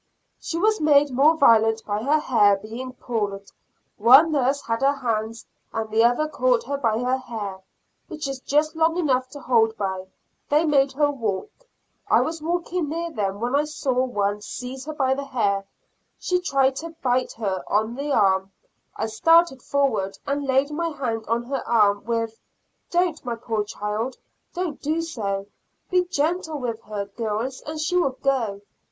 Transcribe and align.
She 0.39 0.57
was 0.57 0.81
made 0.81 1.11
more 1.11 1.37
violent 1.37 1.85
by 1.85 2.01
her 2.01 2.17
hair 2.19 2.57
being 2.57 2.91
pulled; 2.93 3.51
one 3.97 4.31
nurse 4.31 4.61
had 4.65 4.81
her 4.81 4.93
hands, 4.95 5.45
and 5.71 5.91
the 5.91 6.03
other 6.03 6.27
caught 6.27 6.63
her 6.63 6.77
by 6.79 6.97
her 6.97 7.17
hair, 7.17 7.59
which 8.07 8.27
is 8.27 8.39
just 8.39 8.75
long 8.75 8.97
enough 8.97 9.29
to 9.29 9.39
hold 9.39 9.77
by. 9.77 10.05
They 10.49 10.65
made 10.65 10.93
her 10.93 11.11
walk. 11.11 11.51
I 12.09 12.21
was 12.21 12.41
walking 12.41 12.89
near 12.89 13.11
them 13.11 13.39
when 13.39 13.55
I 13.55 13.65
saw 13.65 13.91
one 13.93 14.41
seize 14.41 14.85
her 14.85 14.93
by 14.95 15.13
the 15.13 15.23
hair; 15.25 15.67
she 16.17 16.41
tried 16.41 16.77
to 16.77 16.95
bite 17.03 17.33
her 17.33 17.63
on 17.67 17.93
the 17.93 18.11
arm. 18.11 18.51
I 18.95 19.05
started 19.05 19.61
forward, 19.61 20.17
and 20.25 20.47
laid 20.47 20.71
my 20.71 20.89
hand 20.89 21.25
on 21.27 21.43
her 21.43 21.61
arm, 21.67 22.05
with 22.05 22.39
"Don't, 22.89 23.23
my 23.23 23.35
poor 23.35 23.63
child, 23.63 24.17
don't 24.55 24.81
do 24.81 25.03
so; 25.03 25.45
be 25.91 26.05
gentle 26.05 26.57
with 26.57 26.81
her, 26.85 27.05
girls, 27.05 27.61
and 27.67 27.79
she 27.79 27.95
will 27.95 28.17
go." 28.23 28.61